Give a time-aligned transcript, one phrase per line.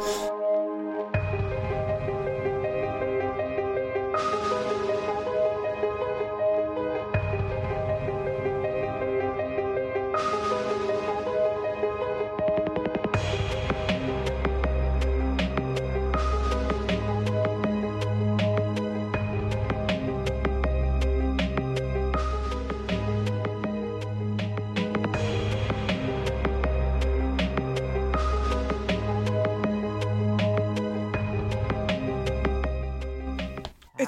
[0.00, 0.39] you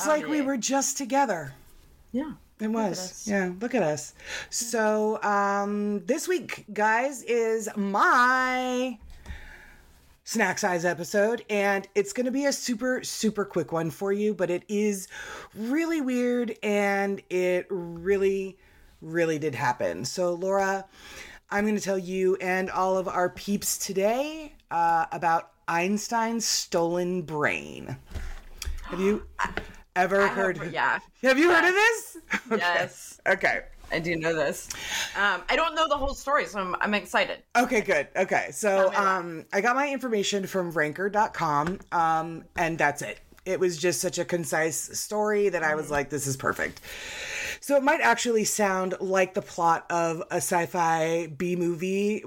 [0.00, 1.52] It's like we were just together.
[2.10, 2.32] Yeah.
[2.58, 2.98] It was.
[2.98, 3.28] us.
[3.28, 4.14] Yeah, look at us.
[4.48, 8.98] So, um, this week, guys, is my
[10.24, 14.32] snack size episode, and it's going to be a super, super quick one for you,
[14.32, 15.06] but it is
[15.54, 18.56] really weird and it really,
[19.02, 20.06] really did happen.
[20.06, 20.86] So, Laura,
[21.50, 27.20] I'm going to tell you and all of our peeps today uh, about Einstein's stolen
[27.20, 27.96] brain.
[28.84, 29.26] Have you
[29.96, 30.72] ever I have- heard?
[30.72, 30.98] yeah.
[31.22, 32.16] Have you heard of this?
[32.52, 32.56] Okay.
[32.58, 33.20] Yes.
[33.28, 33.62] Okay.
[33.92, 34.68] I do know this.
[35.16, 37.42] Um, I don't know the whole story, so I'm, I'm excited.
[37.56, 38.06] Okay, good.
[38.16, 38.48] Okay.
[38.52, 43.18] So um I got my information from ranker.com um and that's it.
[43.44, 46.80] It was just such a concise story that I was like this is perfect.
[47.60, 52.24] So it might actually sound like the plot of a sci-fi B movie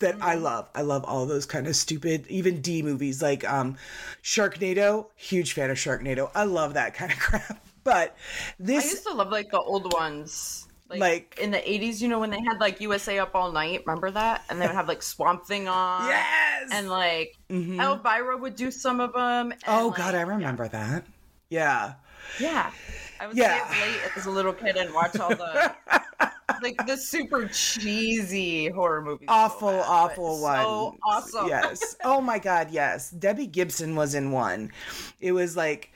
[0.00, 0.68] that I love.
[0.74, 3.76] I love all those kind of stupid even D movies like um
[4.22, 6.30] Sharknado, huge fan of Sharknado.
[6.34, 7.64] I love that kind of crap.
[7.84, 8.16] But
[8.58, 10.66] this, I used to love like the old ones.
[10.88, 13.84] Like, Like- in the 80s, you know, when they had like USA Up All Night,
[13.86, 14.42] remember that?
[14.50, 16.08] And they would have like Swamp Thing on.
[16.08, 16.70] Yes.
[16.72, 19.52] And like Elvira would do some of them.
[19.52, 21.04] And, oh like, god, I remember that.
[21.48, 21.94] Yeah.
[22.40, 22.70] Yeah.
[23.20, 23.64] I would Yeah.
[23.70, 25.74] late as a little kid and watch all the
[26.62, 29.26] like the super cheesy horror movies.
[29.28, 30.62] So awful, bad, awful one.
[30.62, 31.48] So awesome.
[31.48, 31.96] Yes.
[32.04, 32.70] Oh my God.
[32.70, 33.10] Yes.
[33.10, 34.72] Debbie Gibson was in one.
[35.20, 35.92] It was like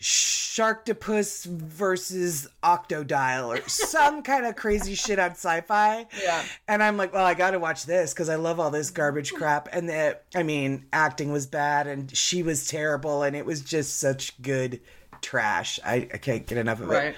[0.00, 6.06] Sharktopus versus Octodile or some kind of crazy shit on sci-fi.
[6.22, 6.44] Yeah.
[6.68, 9.32] And I'm like, well, I got to watch this because I love all this garbage
[9.32, 9.68] crap.
[9.72, 13.98] And the, I mean, acting was bad and she was terrible, and it was just
[13.98, 14.80] such good
[15.22, 15.78] trash.
[15.84, 16.94] I, I can't get enough of it.
[16.94, 17.14] Right.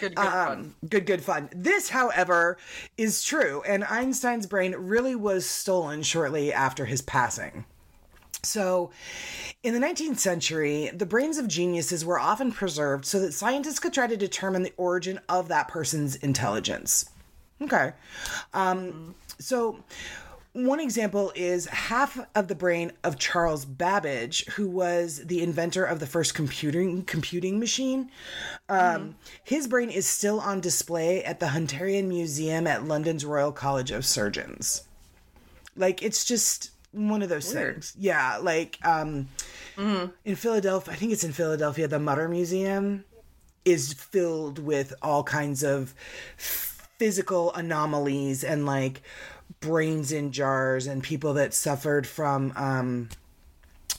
[0.00, 0.58] Good, good fun.
[0.58, 1.48] Um, good, good fun.
[1.54, 2.58] This, however,
[2.96, 7.64] is true, and Einstein's brain really was stolen shortly after his passing.
[8.42, 8.90] So,
[9.62, 13.92] in the 19th century, the brains of geniuses were often preserved so that scientists could
[13.92, 17.08] try to determine the origin of that person's intelligence.
[17.62, 17.92] Okay.
[18.52, 19.82] Um, so,
[20.54, 25.98] one example is half of the brain of Charles Babbage, who was the inventor of
[25.98, 28.10] the first computing computing machine.
[28.68, 33.90] Um, His brain is still on display at the Hunterian Museum at London's Royal College
[33.90, 34.84] of Surgeons.
[35.76, 37.74] Like it's just one of those Weird.
[37.74, 37.96] things.
[37.98, 39.28] Yeah, like um,
[39.76, 43.04] in Philadelphia, I think it's in Philadelphia, the Mutter Museum
[43.64, 45.94] is filled with all kinds of
[46.36, 49.02] physical anomalies and like
[49.64, 53.08] brains in jars and people that suffered from um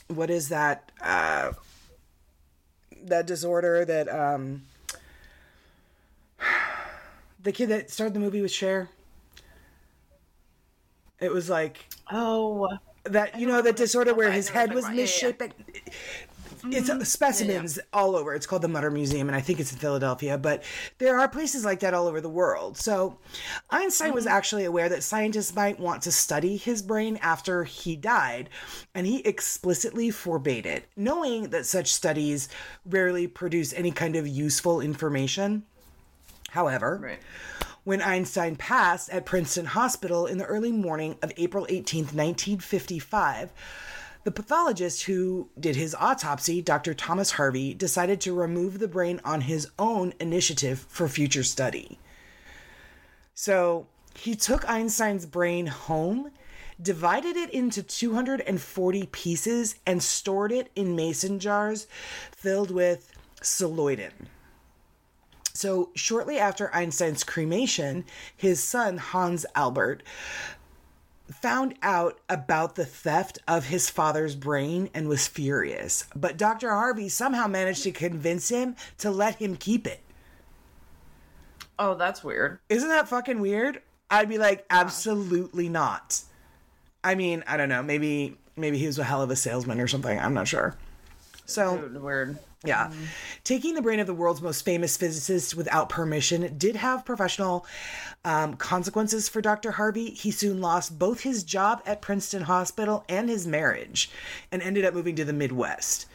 [0.08, 1.52] what is that uh
[3.02, 4.62] that disorder that um
[7.42, 8.88] the kid that started the movie with Cher?
[11.20, 12.68] It was like Oh,
[13.04, 15.52] that you know that disorder where his head was misshapen.
[16.72, 18.34] It's uh, specimens all over.
[18.34, 20.38] It's called the Mutter Museum, and I think it's in Philadelphia.
[20.38, 20.62] But
[20.98, 22.76] there are places like that all over the world.
[22.76, 23.18] So
[23.70, 28.50] Einstein was actually aware that scientists might want to study his brain after he died,
[28.94, 32.48] and he explicitly forbade it, knowing that such studies
[32.84, 35.64] rarely produce any kind of useful information.
[36.50, 37.18] However, right.
[37.84, 43.52] when Einstein passed at Princeton Hospital in the early morning of April 18th, 1955,
[44.26, 46.94] the pathologist who did his autopsy, Dr.
[46.94, 52.00] Thomas Harvey, decided to remove the brain on his own initiative for future study.
[53.34, 56.32] So he took Einstein's brain home,
[56.82, 61.86] divided it into 240 pieces, and stored it in mason jars
[62.32, 63.12] filled with
[63.42, 64.10] celluloidin.
[65.54, 68.04] So, shortly after Einstein's cremation,
[68.36, 70.02] his son, Hans Albert,
[71.46, 76.04] found out about the theft of his father's brain and was furious.
[76.16, 76.70] But Dr.
[76.70, 80.00] Harvey somehow managed to convince him to let him keep it.
[81.78, 82.58] Oh, that's weird.
[82.68, 83.80] Isn't that fucking weird?
[84.10, 86.20] I'd be like, absolutely not.
[87.04, 87.80] I mean, I don't know.
[87.84, 90.18] Maybe maybe he was a hell of a salesman or something.
[90.18, 90.76] I'm not sure.
[91.44, 92.40] So Dude, weird.
[92.64, 92.90] Yeah.
[93.44, 97.66] Taking the brain of the world's most famous physicist without permission did have professional
[98.24, 99.72] um, consequences for Dr.
[99.72, 100.10] Harvey.
[100.10, 104.10] He soon lost both his job at Princeton Hospital and his marriage
[104.50, 106.06] and ended up moving to the Midwest.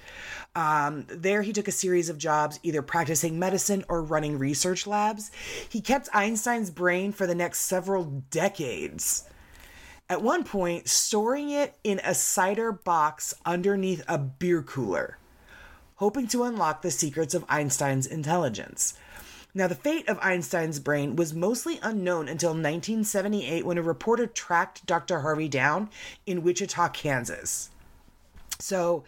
[0.53, 5.31] Um, there, he took a series of jobs, either practicing medicine or running research labs.
[5.69, 9.29] He kept Einstein's brain for the next several decades.
[10.09, 15.17] At one point, storing it in a cider box underneath a beer cooler
[16.01, 18.95] hoping to unlock the secrets of Einstein's intelligence.
[19.53, 24.83] Now, the fate of Einstein's brain was mostly unknown until 1978 when a reporter tracked
[24.87, 25.19] Dr.
[25.19, 25.91] Harvey down
[26.25, 27.69] in Wichita, Kansas.
[28.61, 29.03] So,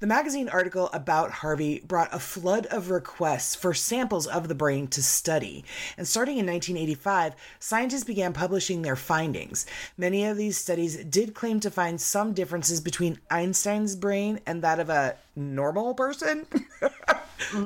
[0.00, 4.86] the magazine article about Harvey brought a flood of requests for samples of the brain
[4.88, 5.64] to study.
[5.96, 9.66] And starting in 1985, scientists began publishing their findings.
[9.96, 14.78] Many of these studies did claim to find some differences between Einstein's brain and that
[14.78, 16.46] of a normal person.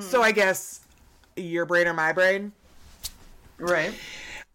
[0.01, 0.81] So, I guess
[1.37, 2.53] your brain or my brain.
[3.59, 3.93] Right.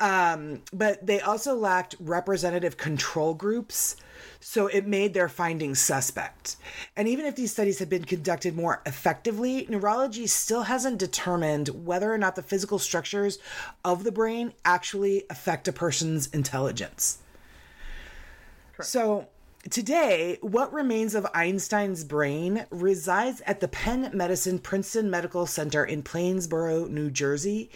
[0.02, 3.96] Um, but they also lacked representative control groups,
[4.40, 6.56] so it made their findings suspect.
[6.98, 12.12] And even if these studies had been conducted more effectively, neurology still hasn't determined whether
[12.12, 13.38] or not the physical structures
[13.86, 17.20] of the brain actually affect a person's intelligence.
[18.82, 19.28] So,
[19.70, 26.04] today, what remains of Einstein's brain resides at the Penn Medicine Princeton Medical Center in
[26.04, 27.70] Plainsboro, New Jersey,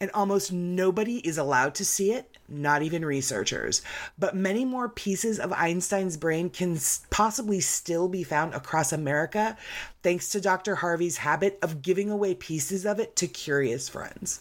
[0.00, 3.82] and almost nobody is allowed to see it, not even researchers.
[4.18, 6.78] But many more pieces of Einstein's brain can
[7.10, 9.56] possibly still be found across America,
[10.02, 10.76] thanks to Dr.
[10.76, 14.40] Harvey's habit of giving away pieces of it to curious friends.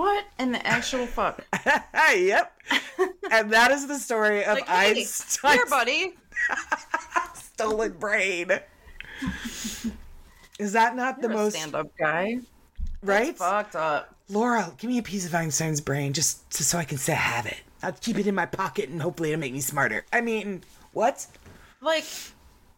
[0.00, 1.44] What in the actual fuck?
[2.16, 2.58] yep.
[3.30, 6.14] and that is the story of Like, hey, Einstein's here, buddy.
[7.34, 8.50] stolen brain.
[10.58, 12.38] Is that not the You're a most stand-up guy.
[13.02, 13.36] right?
[13.36, 14.14] Fucked up.
[14.30, 17.16] Laura, give me a piece of Einstein's brain just, just so I can say I
[17.16, 17.60] have it.
[17.82, 20.06] I'll keep it in my pocket and hopefully it'll make me smarter.
[20.14, 20.62] I mean,
[20.94, 21.26] what?
[21.82, 22.06] Like,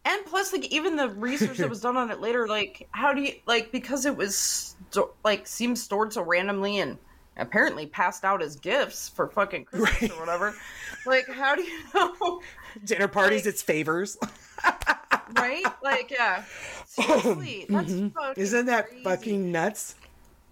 [0.03, 3.21] and plus, like, even the research that was done on it later, like, how do
[3.21, 6.97] you like because it was sto- like seems stored so randomly and
[7.37, 10.11] apparently passed out as gifts for fucking Christmas Right.
[10.11, 10.55] or whatever.
[11.05, 12.41] Like, how do you know?
[12.85, 14.17] Dinner parties, it's favors.
[15.37, 15.63] right?
[15.83, 16.43] Like, yeah.
[16.85, 18.39] Seriously, that's Mm-hmm.
[18.39, 19.03] Isn't that crazy.
[19.03, 19.95] fucking nuts?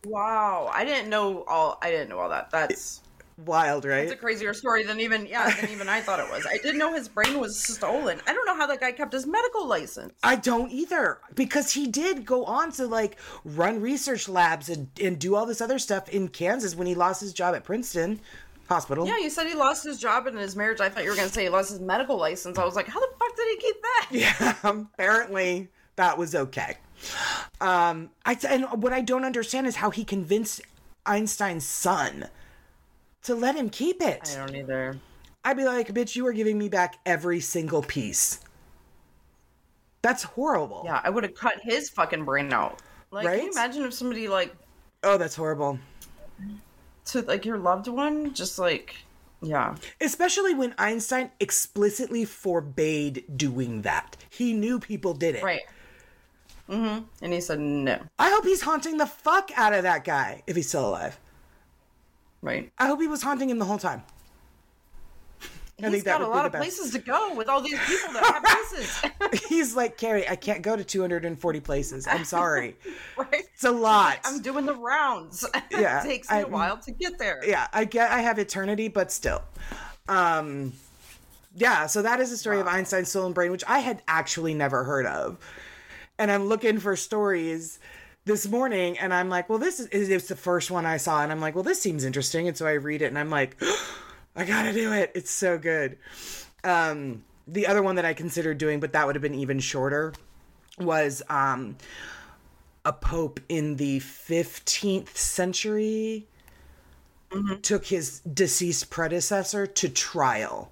[0.05, 0.69] wow?
[0.73, 1.77] I didn't know all.
[1.81, 2.49] I didn't know all that.
[2.51, 3.01] That's
[3.37, 4.03] Wild, right?
[4.03, 6.45] It's a crazier story than even yeah than even I thought it was.
[6.45, 8.21] I didn't know his brain was stolen.
[8.27, 10.13] I don't know how that guy kept his medical license.
[10.23, 15.17] I don't either because he did go on to like run research labs and, and
[15.17, 18.19] do all this other stuff in Kansas when he lost his job at Princeton
[18.69, 19.07] Hospital.
[19.07, 20.79] Yeah, you said he lost his job and his marriage.
[20.79, 22.57] I thought you were gonna say he lost his medical license.
[22.57, 24.07] I was like, how the fuck did he keep that?
[24.11, 26.77] Yeah, apparently that was okay.
[27.59, 30.61] Um, I and what I don't understand is how he convinced
[31.05, 32.27] Einstein's son
[33.23, 34.35] to let him keep it.
[34.37, 34.97] I don't either.
[35.43, 38.39] I'd be like, bitch, you are giving me back every single piece.
[40.01, 40.83] That's horrible.
[40.85, 42.81] Yeah, I would have cut his fucking brain out.
[43.11, 44.55] Like, can you imagine if somebody like
[45.03, 45.79] Oh, that's horrible.
[47.05, 48.95] to like your loved one just like
[49.41, 54.15] yeah Especially when Einstein explicitly forbade doing that.
[54.29, 55.43] He knew people did it.
[55.43, 55.61] right.
[56.69, 57.03] Mm-hmm.
[57.21, 57.99] And he said no.
[58.17, 61.19] I hope he's haunting the fuck out of that guy if he's still alive.
[62.41, 62.71] Right.
[62.77, 64.03] I hope he was haunting him the whole time.
[65.83, 66.61] I He's think that got a lot of best.
[66.61, 69.01] places to go with all these people that have places.
[69.49, 72.05] He's like, Carrie, I can't go to 240 places.
[72.07, 72.75] I'm sorry.
[73.17, 73.27] right.
[73.53, 74.19] It's a lot.
[74.23, 75.43] I'm doing the rounds.
[75.71, 77.41] Yeah, it takes me I- a while to get there.
[77.43, 79.41] yeah, I get I have eternity, but still.
[80.07, 80.73] Um
[81.55, 84.83] yeah, so that is the story of Einstein's stolen brain, which I had actually never
[84.83, 85.37] heard of.
[86.19, 87.79] And I'm looking for stories
[88.25, 91.31] this morning and I'm like, well, this is it's the first one I saw, and
[91.31, 92.47] I'm like, well, this seems interesting.
[92.47, 93.61] And so I read it and I'm like,
[94.35, 95.11] I gotta do it.
[95.15, 95.97] It's so good.
[96.63, 100.13] Um the other one that I considered doing, but that would have been even shorter,
[100.77, 101.77] was um
[102.83, 106.27] a pope in the 15th century
[107.61, 110.71] took his deceased predecessor to trial.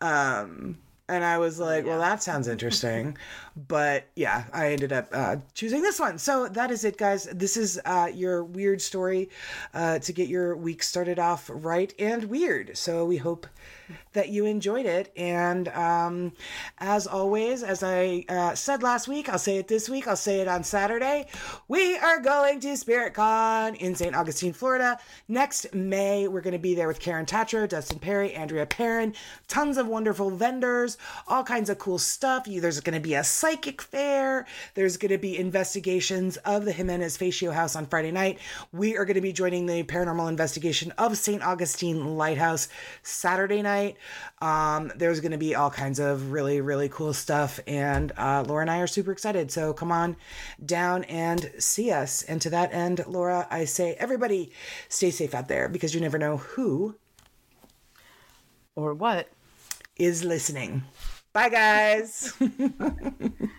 [0.00, 3.16] Um, and I was like, well, that sounds interesting.
[3.66, 6.18] but yeah, I ended up uh, choosing this one.
[6.18, 7.24] So that is it, guys.
[7.32, 9.30] This is uh, your weird story
[9.74, 12.76] uh, to get your week started off right and weird.
[12.76, 13.46] So we hope
[14.12, 15.12] that you enjoyed it.
[15.16, 16.32] And um,
[16.78, 20.40] as always, as I uh, said last week, I'll say it this week, I'll say
[20.40, 21.26] it on Saturday.
[21.68, 24.14] We are going to Spirit Con in St.
[24.14, 24.98] Augustine, Florida.
[25.28, 29.14] Next May, we're going to be there with Karen Tatro, Dustin Perry, Andrea Perron,
[29.46, 32.46] tons of wonderful vendors, all kinds of cool stuff.
[32.46, 37.52] There's going to be a psychic fair, there's going to be investigations of the Ximenez-Fatio
[37.52, 38.38] House on Friday night.
[38.72, 41.42] We are going to be joining the paranormal investigation of St.
[41.42, 42.68] Augustine Lighthouse
[43.02, 43.96] Saturday night.
[44.40, 47.60] Um, there's going to be all kinds of really, really cool stuff.
[47.66, 49.50] And uh, Laura and I are super excited.
[49.50, 50.16] So come on
[50.64, 52.22] down and see us.
[52.22, 54.52] And to that end, Laura, I say, everybody
[54.88, 56.96] stay safe out there because you never know who
[58.74, 59.28] or what
[59.98, 60.84] is listening.
[61.32, 62.32] Bye, guys.